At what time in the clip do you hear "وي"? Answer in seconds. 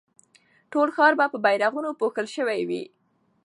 2.69-2.83